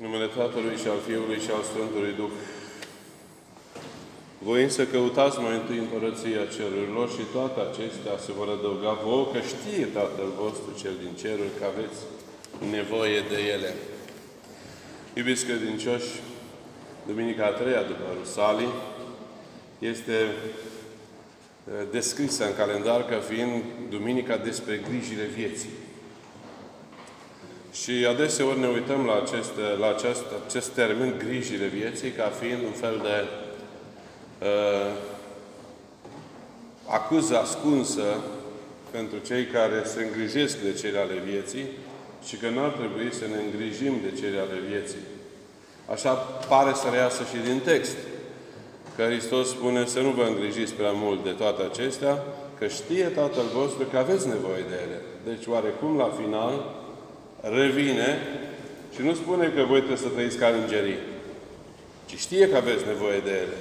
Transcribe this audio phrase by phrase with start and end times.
[0.00, 2.34] În numele Tatălui și al Fiului și al Sfântului Duh.
[4.48, 9.38] Voind să căutați mai întâi împărăția cerurilor și toate acestea se vor adăuga vouă, că
[9.52, 12.00] știe Tatăl vostru cel din ceruri că aveți
[12.76, 13.70] nevoie de ele.
[15.18, 16.10] Iubiți credincioși,
[17.06, 18.74] Duminica a treia după Rusalii
[19.92, 23.62] este eh, descrisă în calendar ca fiind
[23.94, 25.74] Duminica despre grijile vieții.
[27.82, 32.72] Și adeseori ne uităm la acest, la acest, acest termen, grijile vieții, ca fiind un
[32.72, 33.24] fel de
[34.46, 34.90] uh,
[36.86, 38.02] acuză ascunsă
[38.90, 41.66] pentru cei care se îngrijesc de cele ale vieții
[42.26, 45.04] și că nu ar trebui să ne îngrijim de cele ale vieții.
[45.92, 46.12] Așa
[46.48, 47.96] pare să reiasă și din text.
[48.96, 52.22] Că Hristos spune să nu vă îngrijiți prea mult de toate acestea,
[52.58, 55.00] că știe Tatăl vostru că aveți nevoie de ele.
[55.24, 56.77] Deci, oarecum, la final,
[57.54, 58.18] revine
[58.94, 60.98] și nu spune că voi trebuie să trăiți ca îngerii,
[62.06, 63.56] ci știe că aveți nevoie de ele.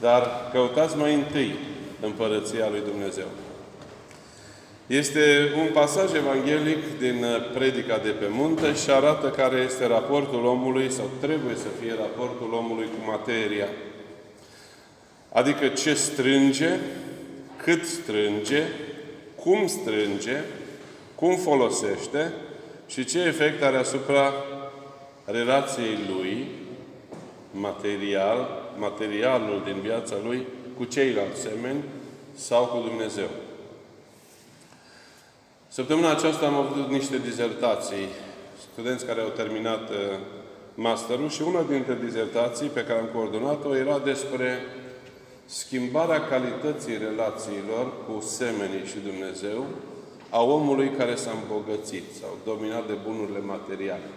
[0.00, 1.54] Dar căutați mai întâi
[2.00, 3.26] împărăția lui Dumnezeu.
[4.86, 10.90] Este un pasaj evanghelic din predica de pe munte și arată care este raportul omului
[10.90, 13.68] sau trebuie să fie raportul omului cu materia.
[15.32, 16.70] Adică ce strânge,
[17.56, 18.62] cât strânge,
[19.36, 20.42] cum strânge,
[21.14, 22.32] cum folosește
[22.86, 24.32] și ce efect are asupra
[25.24, 26.46] relației lui,
[27.50, 28.48] material,
[28.78, 31.84] materialul din viața lui, cu ceilalți semeni
[32.34, 33.28] sau cu Dumnezeu.
[35.68, 38.06] Săptămâna aceasta am avut niște dizertații,
[38.72, 39.96] studenți care au terminat uh,
[40.74, 44.60] masterul și una dintre dizertații pe care am coordonat-o era despre
[45.44, 49.66] schimbarea calității relațiilor cu semenii și Dumnezeu
[50.30, 54.10] a omului care s-a îmbogățit sau dominat de bunurile materiale.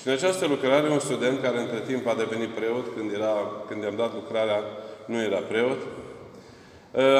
[0.00, 3.36] Și în această lucrare, un student care între timp a devenit preot, când, era,
[3.68, 4.62] când i-am dat lucrarea,
[5.06, 5.78] nu era preot,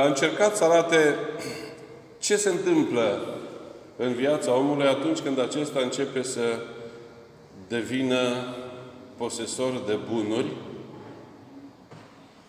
[0.02, 1.14] a încercat să arate
[2.18, 3.20] ce se întâmplă
[3.96, 6.58] în viața omului atunci când acesta începe să
[7.68, 8.34] devină
[9.16, 10.46] posesor de bunuri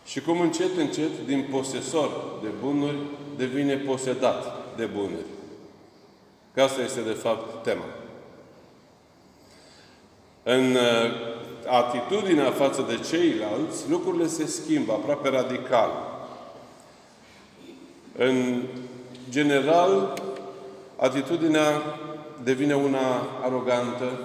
[0.05, 2.09] și cum încet, încet, din posesor
[2.41, 2.97] de bunuri,
[3.37, 5.25] devine posedat de bunuri.
[6.53, 7.85] Că asta este, de fapt, tema.
[10.43, 11.11] În uh,
[11.67, 15.89] atitudinea față de ceilalți, lucrurile se schimbă aproape radical.
[18.17, 18.61] În
[19.29, 20.21] general,
[20.95, 21.81] atitudinea
[22.43, 24.19] devine una arogantă,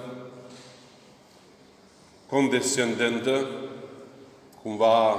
[2.28, 3.46] condescendentă,
[4.62, 5.18] cumva uh,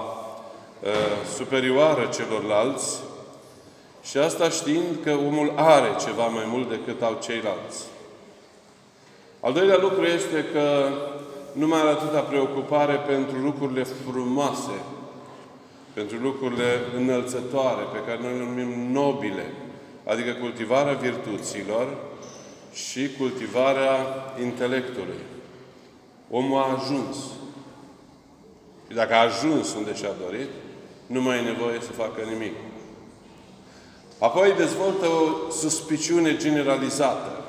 [1.35, 2.99] superioară celorlalți,
[4.01, 7.85] și asta știind că omul are ceva mai mult decât au ceilalți.
[9.39, 10.89] Al doilea lucru este că
[11.53, 14.81] nu mai are atâta preocupare pentru lucrurile frumoase,
[15.93, 19.45] pentru lucrurile înălțătoare, pe care noi le numim nobile,
[20.05, 21.87] adică cultivarea virtuților
[22.73, 23.95] și cultivarea
[24.41, 25.21] intelectului.
[26.29, 27.17] Omul a ajuns.
[28.87, 30.49] Și dacă a ajuns unde și-a dorit,
[31.05, 32.53] nu mai e nevoie să facă nimic.
[34.21, 37.43] Apoi dezvoltă o suspiciune generalizată.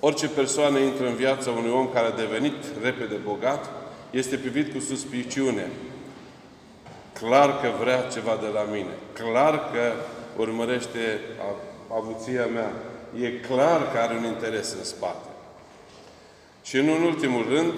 [0.00, 3.70] Orice persoană intră în viața unui om care a devenit repede bogat,
[4.10, 5.70] este privit cu suspiciune.
[7.12, 8.94] Clar că vrea ceva de la mine.
[9.12, 9.92] Clar că
[10.36, 11.20] urmărește
[11.96, 12.72] avuția mea.
[13.20, 15.28] E clar că are un interes în spate.
[16.62, 17.72] Și în ultimul rând,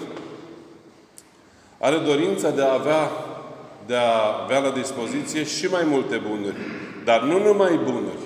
[1.79, 3.11] are dorința de a avea,
[3.85, 6.55] de a avea la dispoziție și mai multe bunuri.
[7.07, 8.23] Dar nu numai bunuri.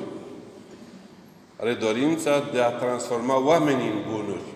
[1.59, 4.47] Are dorința de a transforma oamenii în bunuri.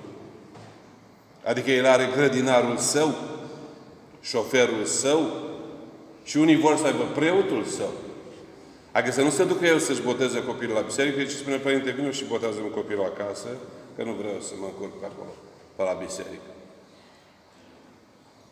[1.43, 3.13] Adică el are grădinarul său,
[4.21, 5.19] șoferul său
[6.23, 7.89] și unii vor să aibă preotul său.
[8.91, 12.11] Adică să nu se ducă el să-și boteze copilul la biserică, ci spune, Părinte, vină
[12.11, 13.47] și botează un copil acasă,
[13.95, 15.33] că nu vreau să mă încurc pe acolo,
[15.75, 16.51] pe la biserică.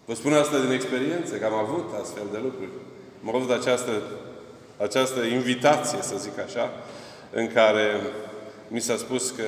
[0.05, 2.71] Vă spun asta din experiență, că am avut astfel de lucruri.
[3.27, 3.91] Am avut această
[4.83, 6.71] această invitație, să zic așa,
[7.31, 8.01] în care
[8.68, 9.44] mi s-a spus că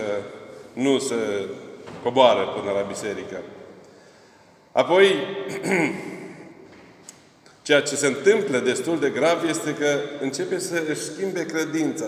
[0.73, 1.15] nu se
[2.03, 3.41] coboară până la biserică.
[4.71, 5.15] Apoi,
[7.65, 12.05] ceea ce se întâmplă destul de grav este că începe să își schimbe credința.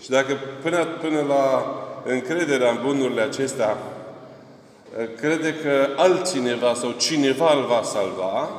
[0.00, 1.74] Și dacă până, până la
[2.04, 3.76] încrederea în bunurile acestea
[5.16, 8.50] crede că altcineva sau cineva îl va salva,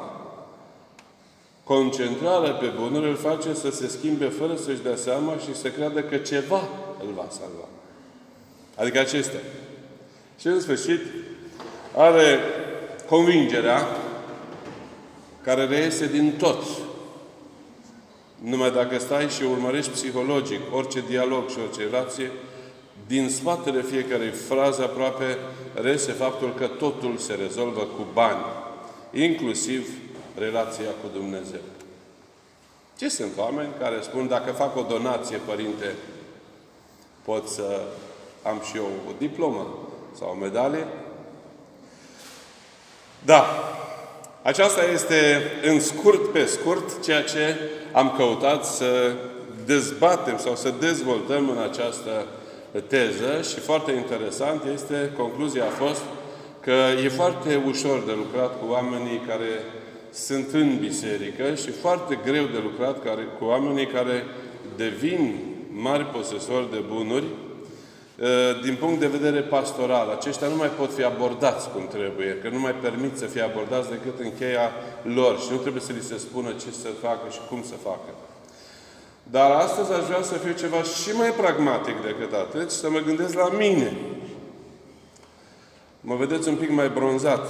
[1.64, 6.02] Concentrarea pe bunuri îl face să se schimbe fără să-și dea seama și să creadă
[6.02, 6.68] că ceva
[7.00, 7.68] îl va salva.
[8.76, 9.40] Adică acestea.
[10.40, 11.00] Și în sfârșit,
[11.96, 12.40] are
[13.08, 13.88] convingerea
[15.44, 16.64] care reiese din tot.
[18.44, 22.32] Numai dacă stai și urmărești psihologic orice dialog și orice relație,
[23.08, 25.38] din spatele fiecarei fraze aproape
[25.74, 28.46] reiese faptul că totul se rezolvă cu bani,
[29.12, 29.88] inclusiv
[30.38, 31.60] relația cu Dumnezeu.
[32.98, 35.96] Ce sunt oameni care spun, dacă fac o donație, părinte,
[37.22, 37.82] pot să
[38.42, 39.68] am și eu o diplomă
[40.18, 40.88] sau o medalie?
[43.26, 43.46] Da.
[44.42, 47.60] Aceasta este, în scurt pe scurt, ceea ce
[47.92, 49.14] am căutat să
[49.66, 52.26] dezbatem sau să dezvoltăm în această
[52.88, 56.02] teză și foarte interesant este, concluzia a fost
[56.60, 56.72] că
[57.04, 59.64] e foarte ușor de lucrat cu oamenii care
[60.14, 64.24] sunt în biserică și foarte greu de lucrat care, cu oamenii care
[64.76, 65.36] devin
[65.70, 67.26] mari posesori de bunuri
[68.22, 68.28] ă,
[68.64, 70.10] din punct de vedere pastoral.
[70.10, 73.90] Aceștia nu mai pot fi abordați cum trebuie, că nu mai permit să fie abordați
[73.90, 74.72] decât în cheia
[75.02, 78.12] lor și nu trebuie să li se spună ce să facă și cum să facă.
[79.24, 83.00] Dar astăzi aș vrea să fiu ceva și mai pragmatic decât atât și să mă
[83.00, 83.98] gândesc la mine.
[86.02, 87.48] Mă vedeți un pic mai bronzat.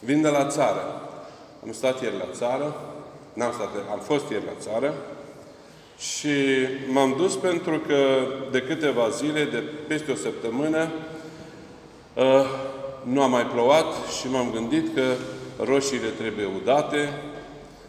[0.00, 1.02] Vin de la țară.
[1.64, 2.80] Am stat ieri la țară.
[3.32, 4.94] N-am stat, am fost ieri la țară.
[5.98, 6.28] Și
[6.92, 7.96] m-am dus pentru că
[8.50, 10.90] de câteva zile, de peste o săptămână,
[12.14, 12.44] uh,
[13.02, 15.12] nu a mai plouat și m-am gândit că
[15.64, 17.12] roșiile trebuie udate,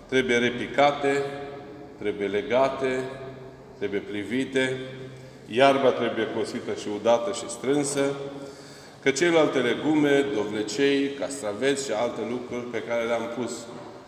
[0.07, 1.23] trebuie repicate,
[1.99, 3.03] trebuie legate,
[3.77, 4.77] trebuie privite,
[5.47, 8.01] iarba trebuie cosită și udată și strânsă,
[9.01, 13.51] că celelalte legume, dovlecei, castraveți și alte lucruri pe care le-am pus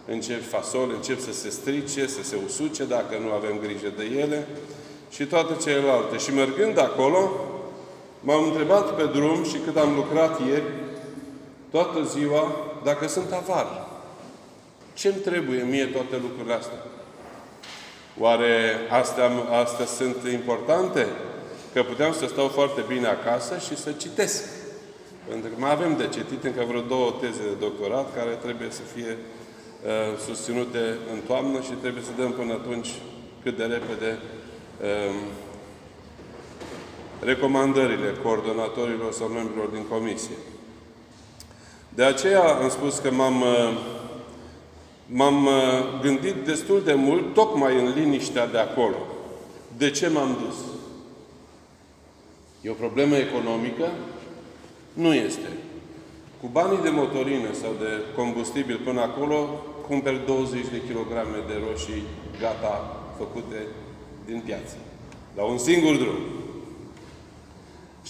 [0.05, 4.47] încep fasol, încep să se strice, să se usuce dacă nu avem grijă de ele
[5.09, 6.17] și toate celelalte.
[6.17, 7.31] Și mergând acolo,
[8.19, 10.71] m-am întrebat pe drum și cât am lucrat ieri,
[11.71, 13.87] toată ziua, dacă sunt avar.
[14.93, 16.77] Ce-mi trebuie mie toate lucrurile astea?
[18.19, 19.31] Oare astea,
[19.61, 21.07] astea sunt importante?
[21.73, 24.43] Că puteam să stau foarte bine acasă și să citesc.
[25.29, 28.81] Pentru că mai avem de citit încă vreo două teze de doctorat care trebuie să
[28.81, 32.89] fie uh, susținute în toamnă și trebuie să dăm până atunci
[33.43, 34.19] cât de repede
[34.81, 35.15] uh,
[37.19, 40.37] recomandările coordonatorilor sau membrilor din comisie.
[41.89, 43.77] De aceea am spus că m-am uh,
[45.05, 45.51] m-am uh,
[46.01, 48.95] gândit destul de mult, tocmai în liniștea de acolo.
[49.77, 50.55] De ce m-am dus?
[52.61, 53.91] E o problemă economică?
[54.93, 55.47] Nu este.
[56.41, 59.49] Cu banii de motorină sau de combustibil până acolo,
[59.87, 62.03] cumperi 20 de kilograme de roșii
[62.39, 63.55] gata făcute
[64.25, 64.75] din piață.
[65.35, 66.17] La un singur drum.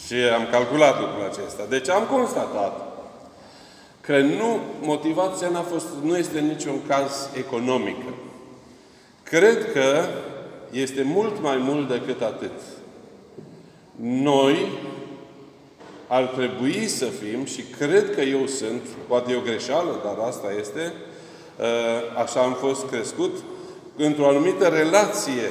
[0.06, 1.66] Și am calculat lucrul acesta.
[1.70, 2.94] Deci am constatat
[4.02, 8.14] că nu, motivația n-a fost, nu este în niciun caz economică.
[9.24, 10.06] Cred că
[10.72, 12.60] este mult mai mult decât atât.
[14.02, 14.68] Noi
[16.14, 20.48] ar trebui să fim, și cred că eu sunt, poate e o greșeală, dar asta
[20.60, 20.94] este,
[21.60, 21.66] ă,
[22.24, 23.38] așa am fost crescut,
[23.96, 25.50] într-o anumită relație,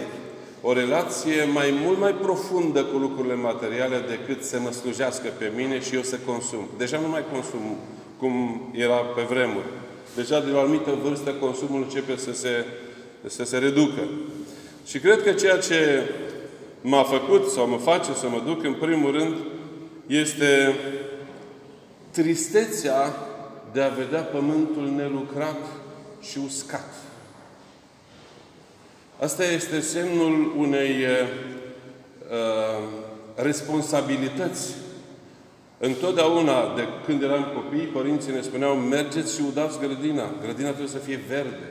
[0.61, 5.81] o relație mai mult mai profundă cu lucrurile materiale decât să mă slujească pe mine
[5.81, 6.69] și eu să consum.
[6.79, 7.77] Deja nu mai consum
[8.19, 9.67] cum era pe vremuri.
[10.17, 12.67] Deja de la o anumită vârstă consumul începe să se,
[13.27, 14.03] să se reducă.
[14.87, 16.11] Și cred că ceea ce
[16.81, 19.35] m-a făcut sau mă face să mă duc în primul rând
[20.13, 20.75] este
[22.11, 23.15] tristețea
[23.73, 25.61] de a vedea pământul nelucrat
[26.21, 26.95] și uscat.
[29.21, 31.29] Asta este semnul unei uh,
[33.35, 34.75] responsabilități
[35.85, 40.31] Întotdeauna, de când eram copii, părinții ne spuneau, mergeți și udați grădina.
[40.43, 41.67] Grădina trebuie să fie verde.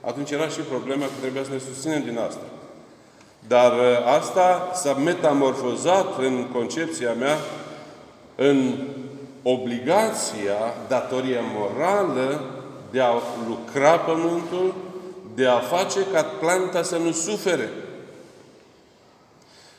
[0.00, 2.46] Atunci era și problema că trebuia să ne susținem din asta.
[3.48, 7.36] Dar ă, asta s-a metamorfozat în concepția mea
[8.36, 8.74] în
[9.42, 12.44] obligația, datoria morală
[12.90, 13.12] de a
[13.48, 14.74] lucra pământul,
[15.34, 17.68] de a face ca planta să nu sufere.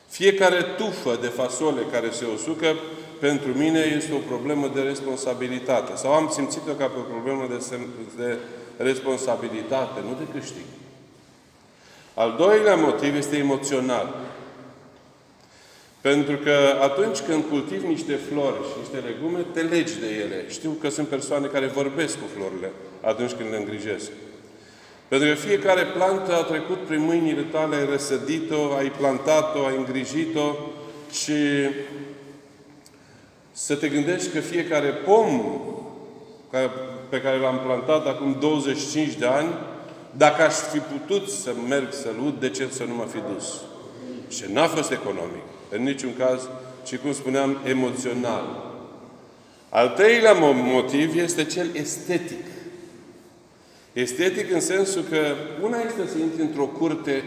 [0.08, 2.66] Fiecare tufă de fasole care se usucă
[3.20, 5.96] pentru mine este o problemă de responsabilitate.
[5.96, 7.76] Sau am simțit-o ca pe o problemă de,
[8.16, 8.38] de
[8.76, 10.64] responsabilitate, nu de câștig.
[12.14, 14.14] Al doilea motiv este emoțional.
[16.12, 20.44] Pentru că atunci când cultivi niște flori și niște legume, te legi de ele.
[20.48, 22.70] Știu că sunt persoane care vorbesc cu florile
[23.00, 24.10] atunci când le îngrijesc.
[25.08, 30.54] Pentru că fiecare plantă a trecut prin mâinile tale, ai răsădit-o, ai plantat-o, ai îngrijit-o
[31.12, 31.34] și
[33.52, 35.60] Să te gândești că fiecare pom
[37.08, 39.48] pe care l-am plantat acum 25 de ani,
[40.16, 43.62] dacă aș fi putut să merg să-l ud, de ce să nu mă fi dus?
[44.28, 46.48] Și n-a fost economic, în niciun caz,
[46.84, 48.64] ci, cum spuneam, emoțional.
[49.68, 52.44] Al treilea motiv este cel estetic.
[53.92, 55.18] Estetic în sensul că
[55.62, 57.24] una este să intri într-o curte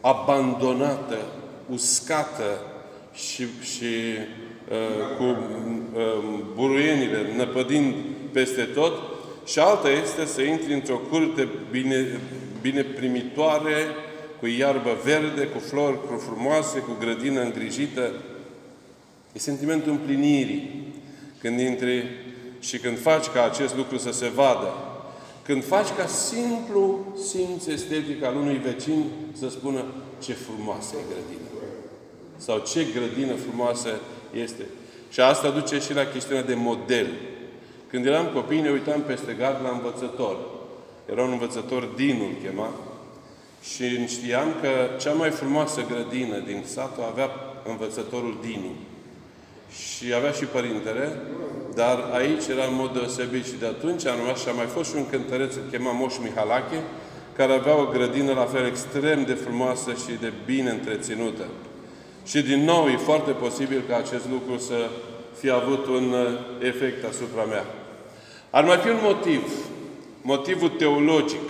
[0.00, 1.16] abandonată,
[1.70, 2.60] uscată
[3.14, 3.84] și, și
[4.70, 7.94] uh, cu uh, buruienile năpădind
[8.32, 8.92] peste tot,
[9.46, 12.20] și alta este să intri într-o curte bine,
[12.60, 13.86] bine primitoare,
[14.40, 18.12] cu iarbă verde, cu flori cu frumoase, cu grădină îngrijită.
[19.32, 20.84] E sentimentul împlinirii.
[21.40, 22.04] Când intri
[22.58, 24.72] și când faci ca acest lucru să se vadă,
[25.42, 29.04] când faci ca simplu simț estetic al unui vecin
[29.38, 29.84] să spună
[30.22, 31.46] ce frumoasă e grădina.
[32.36, 33.88] Sau ce grădină frumoasă
[34.34, 34.62] este.
[35.10, 37.06] Și asta duce și la chestiunea de model.
[37.90, 40.36] Când eram copii, ne uitam peste gard la învățător.
[41.10, 42.70] Era un învățător Dinul, chema.
[43.74, 44.68] Și știam că
[45.00, 47.30] cea mai frumoasă grădină din sat o avea
[47.68, 48.72] învățătorul Dinu.
[49.70, 51.16] Și avea și părintele,
[51.74, 53.44] dar aici era în mod deosebit.
[53.44, 56.14] Și de atunci am rămas și a mai fost și un cântăreț, îl chema Moș
[56.22, 56.82] Mihalache,
[57.36, 61.44] care avea o grădină la fel extrem de frumoasă și de bine întreținută.
[62.24, 64.90] Și din nou, e foarte posibil ca acest lucru să
[65.38, 67.64] fie avut un uh, efect asupra mea.
[68.50, 69.42] Ar mai fi un motiv,
[70.22, 71.40] motivul teologic.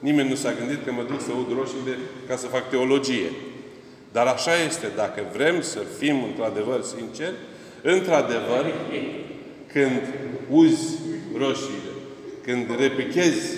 [0.00, 3.30] Nimeni nu s-a gândit că mă duc să ud roșiile ca să fac teologie.
[4.12, 7.34] Dar așa este, dacă vrem să fim într-adevăr sinceri,
[7.82, 8.74] într-adevăr,
[9.72, 10.00] când
[10.50, 10.98] uzi
[11.36, 11.92] roșiile,
[12.42, 13.56] când repichezi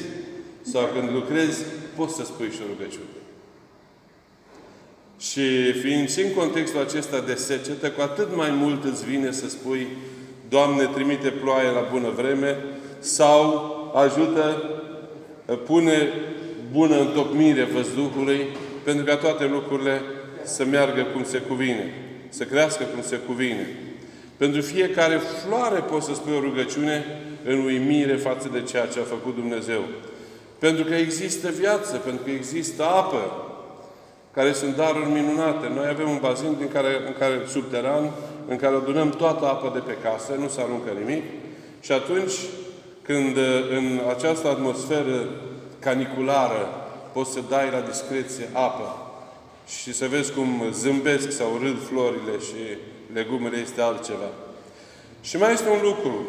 [0.62, 1.62] sau când lucrezi,
[1.96, 3.06] poți să spui și o rugăciune.
[5.18, 9.48] Și fiind și în contextul acesta de secetă, cu atât mai mult îți vine să
[9.48, 9.86] spui
[10.48, 12.56] Doamne, trimite ploaie la bună vreme
[12.98, 14.62] sau ajută,
[15.64, 16.08] pune
[16.72, 18.46] bună întocmire văzduhului
[18.84, 20.00] pentru ca toate lucrurile
[20.44, 21.94] să meargă cum se cuvine,
[22.28, 23.68] să crească cum se cuvine.
[24.36, 27.04] Pentru fiecare floare poți să spui o rugăciune
[27.44, 29.80] în uimire față de ceea ce a făcut Dumnezeu.
[30.58, 33.46] Pentru că există viață, pentru că există apă,
[34.34, 35.70] care sunt daruri minunate.
[35.74, 38.10] Noi avem un bazin din care, în care, subteran,
[38.48, 41.22] în care adunăm toată apa de pe casă, nu se aruncă nimic.
[41.80, 42.32] Și atunci,
[43.02, 43.36] când
[43.76, 45.28] în această atmosferă
[45.82, 46.68] caniculară
[47.12, 49.12] poți să dai la discreție apă
[49.66, 52.78] și să vezi cum zâmbesc sau râd florile și
[53.12, 54.30] legumele, este altceva.
[55.20, 56.26] Și mai este un lucru.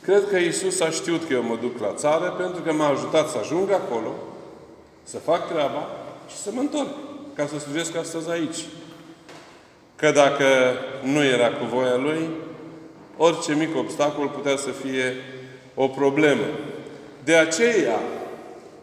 [0.00, 3.28] Cred că Isus a știut că eu mă duc la țară pentru că m-a ajutat
[3.28, 4.14] să ajung acolo,
[5.02, 5.88] să fac treaba
[6.28, 6.88] și să mă întorc
[7.34, 8.64] ca să slujesc astăzi aici.
[9.96, 10.44] Că dacă
[11.02, 12.28] nu era cu voia Lui,
[13.16, 15.14] orice mic obstacol putea să fie
[15.74, 16.44] o problemă.
[17.24, 17.98] De aceea,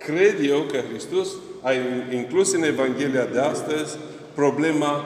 [0.06, 1.28] cred eu că Hristos
[1.62, 1.72] a
[2.14, 3.98] inclus în Evanghelia de astăzi
[4.34, 5.06] problema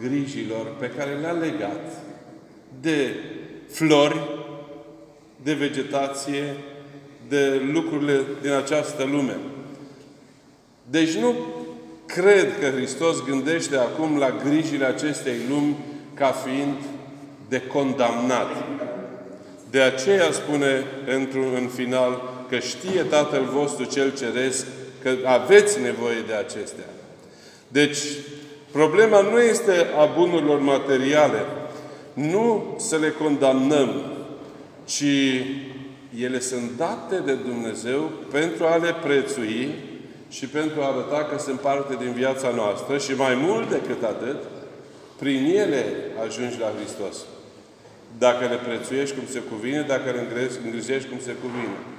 [0.00, 2.02] grijilor pe care le-a legat
[2.80, 3.14] de
[3.70, 4.20] flori,
[5.42, 6.56] de vegetație,
[7.28, 9.36] de lucrurile din această lume.
[10.90, 11.34] Deci nu
[12.06, 15.76] cred că Hristos gândește acum la grijile acestei lumi
[16.14, 16.76] ca fiind
[17.48, 18.48] de condamnat.
[19.70, 24.66] De aceea spune într-un, în final că știe Tatăl vostru cel ceresc
[25.02, 26.84] că aveți nevoie de acestea.
[27.68, 27.98] Deci,
[28.72, 31.44] problema nu este a bunurilor materiale.
[32.12, 34.02] Nu să le condamnăm,
[34.84, 35.14] ci
[36.18, 39.74] ele sunt date de Dumnezeu pentru a le prețui
[40.28, 44.36] și pentru a arăta că sunt parte din viața noastră și mai mult decât atât,
[45.18, 45.84] prin ele
[46.26, 47.16] ajungi la Hristos.
[48.18, 51.93] Dacă le prețuiești cum se cuvine, dacă le îngrijești cum se cuvine.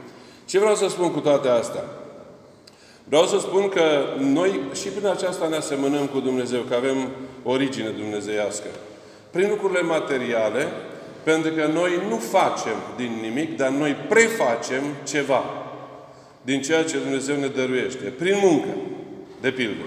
[0.45, 1.83] Ce vreau să spun cu toate astea?
[3.03, 7.09] Vreau să spun că noi și prin aceasta ne asemănăm cu Dumnezeu, că avem
[7.43, 8.67] origine dumnezeiască.
[9.31, 10.67] Prin lucrurile materiale,
[11.23, 15.43] pentru că noi nu facem din nimic, dar noi prefacem ceva
[16.41, 18.03] din ceea ce Dumnezeu ne dăruiește.
[18.03, 18.67] Prin muncă,
[19.41, 19.83] de pildă.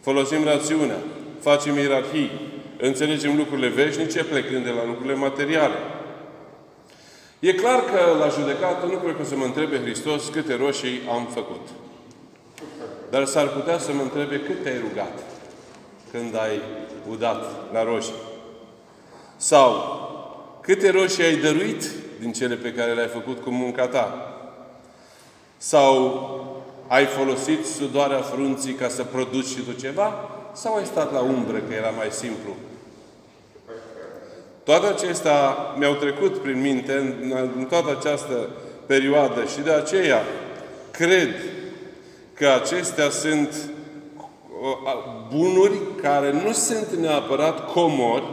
[0.00, 0.98] Folosim rațiunea,
[1.40, 2.30] facem ierarhii,
[2.80, 5.74] înțelegem lucrurile veșnice plecând de la lucrurile materiale.
[7.40, 11.28] E clar că la judecată nu cred că să mă întrebe Hristos câte roșii am
[11.34, 11.68] făcut.
[13.10, 15.18] Dar s-ar putea să mă întrebe cât te-ai rugat
[16.10, 16.60] când ai
[17.10, 18.14] udat la roșii.
[19.36, 19.74] Sau
[20.60, 21.90] câte roșii ai dăruit
[22.20, 24.36] din cele pe care le-ai făcut cu munca ta.
[25.56, 26.24] Sau
[26.86, 30.14] ai folosit sudoarea frunții ca să produci și tu ceva?
[30.52, 32.50] Sau ai stat la umbră, că era mai simplu?
[34.66, 38.48] Toate acestea mi-au trecut prin minte în, în toată această
[38.86, 40.22] perioadă și de aceea
[40.90, 41.28] cred
[42.34, 43.54] că acestea sunt
[45.36, 48.24] bunuri care nu sunt neapărat comori.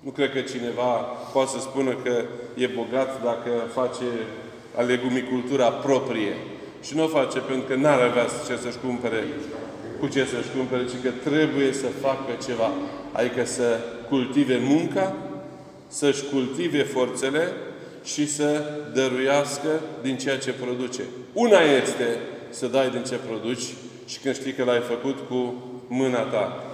[0.00, 0.92] Nu cred că cineva
[1.32, 4.04] poate să spună că e bogat dacă face
[4.76, 6.36] alegumicultura proprie.
[6.82, 9.24] Și nu o face pentru că n-ar avea ce să-și cumpere,
[10.00, 12.70] cu ce să-și cumpere, ci că trebuie să facă ceva.
[13.12, 13.78] Adică să
[14.08, 15.14] cultive munca,
[15.88, 17.52] să-și cultive forțele
[18.04, 18.62] și să
[18.94, 19.68] dăruiască
[20.02, 21.02] din ceea ce produce.
[21.32, 22.18] Una este
[22.50, 23.74] să dai din ce produci
[24.06, 25.54] și când știi că l-ai făcut cu
[25.88, 26.64] mâna ta.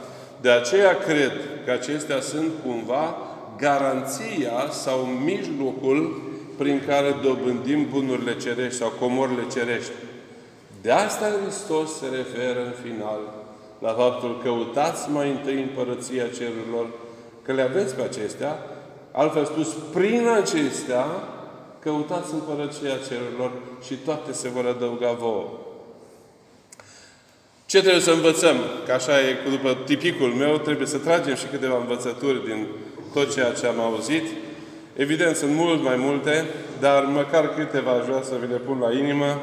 [0.40, 1.32] De aceea cred
[1.64, 3.16] că acestea sunt cumva
[3.58, 6.22] garanția sau mijlocul
[6.58, 9.92] prin care dobândim bunurile cerești sau comorile cerești.
[10.82, 13.20] De asta Hristos se referă în final
[13.78, 16.86] la faptul că căutați mai întâi împărăția cerurilor,
[17.42, 18.58] că le aveți pe acestea,
[19.12, 21.06] altfel spus, prin acestea,
[21.78, 23.50] căutați împărăția cerurilor
[23.84, 25.48] și toate se vor adăuga vouă.
[27.66, 28.56] Ce trebuie să învățăm?
[28.86, 32.66] Că așa e, după tipicul meu, trebuie să tragem și câteva învățături din
[33.12, 34.24] tot ceea ce am auzit.
[34.96, 36.44] Evident, sunt mult mai multe,
[36.80, 39.40] dar măcar câteva aș vrea să vi le pun la inimă.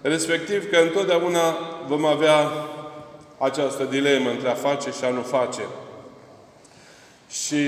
[0.00, 2.50] Respectiv că întotdeauna vom avea
[3.38, 5.62] această dilemă între a face și a nu face.
[7.32, 7.64] Și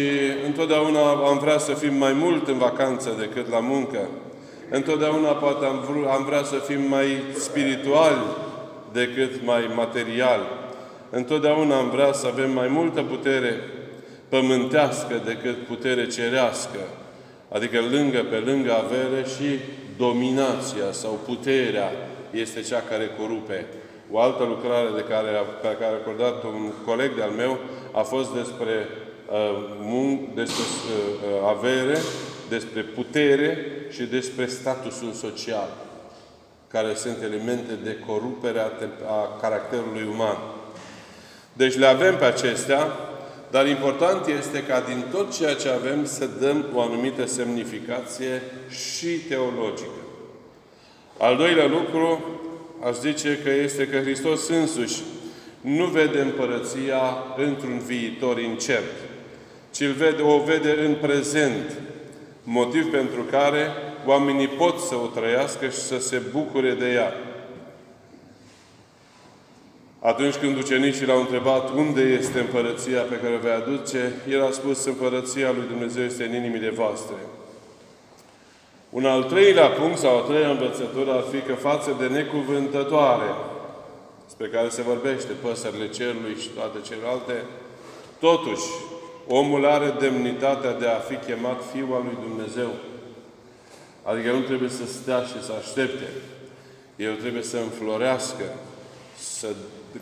[0.47, 3.99] întotdeauna am vrea să fim mai mult în vacanță decât la muncă.
[4.71, 8.25] Întotdeauna poate am, vr- am vrea să fim mai spirituali
[8.93, 10.43] decât mai materiali.
[11.11, 13.55] Întotdeauna am vrea să avem mai multă putere
[14.29, 16.79] pământească decât putere cerească.
[17.49, 19.59] Adică lângă, pe lângă avere și
[19.97, 21.93] dominația sau puterea
[22.31, 23.67] este cea care corupe.
[24.11, 25.29] O altă lucrare de care,
[25.63, 27.59] pe care a acordat un coleg de-al meu
[27.93, 29.04] a fost despre, uh,
[30.35, 31.99] despre uh, avere,
[32.49, 35.69] despre putere și despre statusul social,
[36.69, 38.71] care sunt elemente de corupere a,
[39.07, 40.37] a caracterului uman.
[41.53, 42.87] Deci le avem pe acestea,
[43.51, 49.07] dar important este ca din tot ceea ce avem să dăm o anumită semnificație și
[49.07, 49.89] teologică.
[51.19, 52.25] Al doilea lucru,
[52.85, 55.03] aș zice că este că Hristos însuși
[55.61, 58.95] nu vede împărăția într-un viitor incert,
[59.75, 61.79] ci îl vede, o vede în prezent,
[62.43, 63.69] motiv pentru care
[64.07, 67.13] oamenii pot să o trăiască și să se bucure de ea.
[69.99, 74.51] Atunci când ucenicii l-au întrebat unde este împărăția pe care o vei aduce, el a
[74.51, 77.17] spus, împărăția lui Dumnezeu este în inimile voastre.
[78.91, 83.31] Un al treilea punct sau a treia învățătură ar fi că față de necuvântătoare,
[84.25, 87.43] despre care se vorbește, păsările cerului și toate celelalte,
[88.21, 88.67] totuși,
[89.29, 92.69] omul are demnitatea de a fi chemat Fiul al lui Dumnezeu.
[94.03, 96.09] Adică nu trebuie să stea și să aștepte.
[96.97, 98.45] El trebuie să înflorească,
[99.19, 99.49] să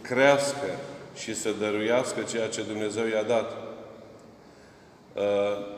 [0.00, 0.68] crească
[1.14, 3.56] și să dăruiască ceea ce Dumnezeu i-a dat.
[5.14, 5.22] Uh,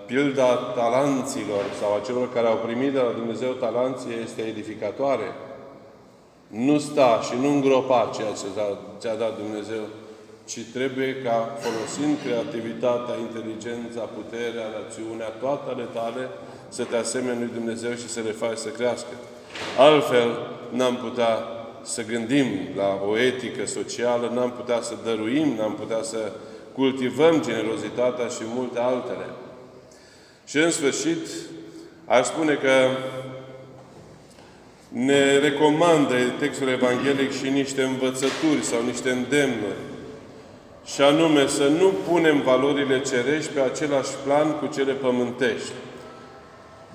[0.07, 5.33] pilda talanților sau a celor care au primit de la Dumnezeu talanții este edificatoare.
[6.47, 8.47] Nu sta și nu îngropa ceea ce
[8.99, 9.83] ți-a dat Dumnezeu,
[10.51, 16.29] ci trebuie ca, folosind creativitatea, inteligența, puterea, rațiunea, toate ale tale,
[16.69, 19.15] să te asemeni lui Dumnezeu și să le faci să crească.
[19.79, 20.29] Altfel,
[20.71, 21.33] n-am putea
[21.83, 26.33] să gândim la o etică socială, n-am putea să dăruim, n-am putea să
[26.73, 29.27] cultivăm generozitatea și multe altele.
[30.47, 31.27] Și în sfârșit,
[32.07, 32.87] aș spune că
[34.89, 39.94] ne recomandă textul evanghelic și niște învățături sau niște îndemnuri.
[40.85, 45.73] Și anume să nu punem valorile cerești pe același plan cu cele pământești.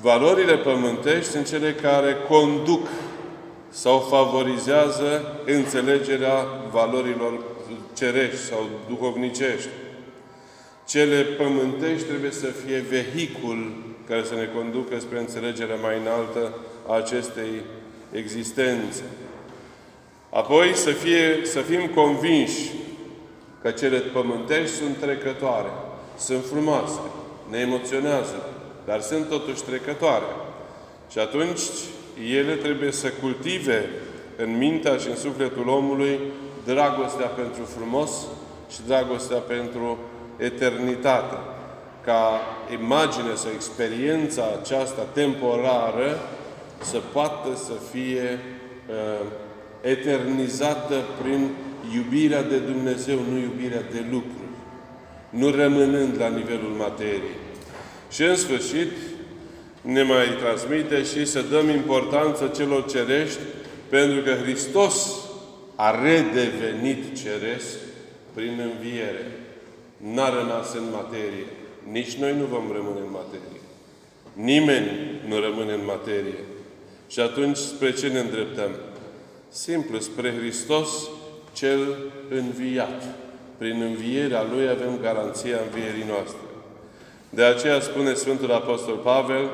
[0.01, 2.87] Valorile pământești sunt cele care conduc
[3.69, 7.39] sau favorizează înțelegerea valorilor
[7.93, 9.69] cerești sau duhovnicești.
[10.87, 13.71] Cele pământești trebuie să fie vehicul
[14.07, 16.53] care să ne conducă spre înțelegerea mai înaltă
[16.87, 17.61] a acestei
[18.11, 19.03] existențe.
[20.29, 22.71] Apoi să, fie, să fim convinși
[23.61, 25.69] că cele pământești sunt trecătoare,
[26.17, 26.99] sunt frumoase,
[27.49, 28.43] ne emoționează,
[28.85, 30.25] dar sunt totuși trecătoare.
[31.11, 31.61] Și atunci
[32.33, 33.89] ele trebuie să cultive
[34.35, 36.19] în mintea și în sufletul omului
[36.65, 38.11] dragostea pentru frumos
[38.71, 39.97] și dragostea pentru
[40.37, 41.35] eternitate.
[42.05, 42.41] Ca
[42.79, 46.19] imagine sau experiența aceasta temporară
[46.81, 48.39] să poată să fie
[48.89, 49.25] uh,
[49.81, 51.49] eternizată prin
[51.95, 54.53] iubirea de Dumnezeu, nu iubirea de lucruri.
[55.29, 57.37] Nu rămânând la nivelul materiei.
[58.11, 58.91] Și în sfârșit,
[59.81, 63.39] ne mai transmite și să dăm importanță celor cerești,
[63.89, 65.19] pentru că Hristos
[65.75, 67.77] a redevenit ceresc
[68.33, 69.31] prin înviere.
[69.97, 71.45] N-a rămas în materie.
[71.91, 73.61] Nici noi nu vom rămâne în materie.
[74.33, 74.89] Nimeni
[75.27, 76.39] nu rămâne în materie.
[77.07, 78.71] Și atunci spre ce ne îndreptăm?
[79.49, 80.89] Simplu, spre Hristos
[81.59, 81.97] cel
[82.29, 83.03] înviat.
[83.57, 86.47] Prin învierea Lui avem garanția învierii noastre.
[87.29, 89.49] De aceea spune Sfântul Apostol Pavel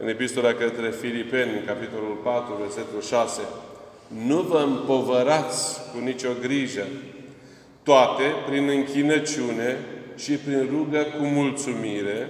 [0.00, 3.40] în Epistola către Filipeni, în capitolul 4, versetul 6,
[4.26, 6.86] Nu vă împovărați cu nicio grijă,
[7.82, 9.76] toate prin închinăciune
[10.16, 12.28] și prin rugă cu mulțumire,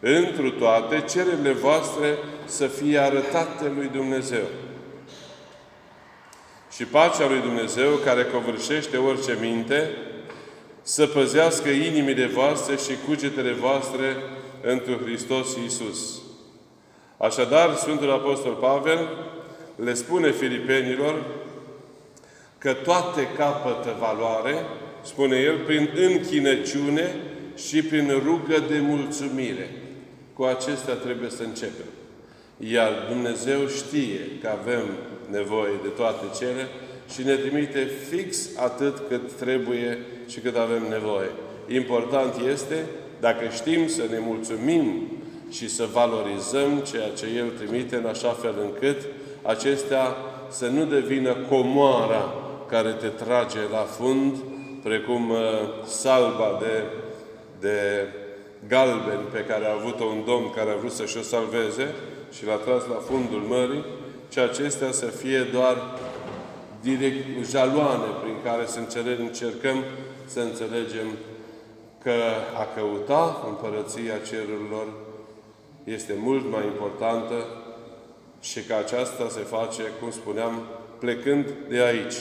[0.00, 4.44] întru toate cererile voastre să fie arătate lui Dumnezeu.
[6.80, 9.90] Și pacea lui Dumnezeu, care covârșește orice minte,
[10.82, 14.16] să păzească inimile voastre și cugetele voastre
[14.62, 16.20] întru Hristos Iisus.
[17.16, 19.08] Așadar, Sfântul Apostol Pavel
[19.74, 21.24] le spune filipenilor
[22.58, 24.64] că toate capătă valoare,
[25.02, 27.14] spune el, prin închinăciune
[27.56, 29.70] și prin rugă de mulțumire.
[30.34, 31.99] Cu acestea trebuie să începem.
[32.60, 34.84] Iar Dumnezeu știe că avem
[35.30, 36.68] nevoie de toate cele
[37.12, 41.30] și ne trimite fix atât cât trebuie și cât avem nevoie.
[41.68, 42.84] Important este,
[43.20, 45.10] dacă știm să ne mulțumim
[45.50, 48.96] și să valorizăm ceea ce El trimite în așa fel încât
[49.42, 50.16] acestea
[50.48, 52.34] să nu devină comoara
[52.68, 54.36] care te trage la fund,
[54.82, 55.38] precum uh,
[55.86, 56.82] salba de,
[57.60, 58.06] de
[58.68, 61.94] galben pe care a avut-o un domn care a vrut să-și o salveze
[62.30, 63.84] și l-a tras la fundul mării,
[64.28, 65.76] ci acestea să fie doar
[66.80, 68.78] direct, jaloane prin care să
[69.18, 69.84] încercăm
[70.26, 71.06] să înțelegem
[72.02, 72.14] că
[72.58, 74.86] a căuta împărăția cerurilor
[75.84, 77.34] este mult mai importantă
[78.40, 80.62] și că aceasta se face, cum spuneam,
[80.98, 82.14] plecând de aici.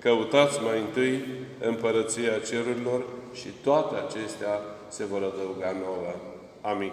[0.00, 1.24] Căutați mai întâi
[1.60, 6.14] împărăția cerurilor și toate acestea se vor adăuga nouă.
[6.60, 6.92] Amin.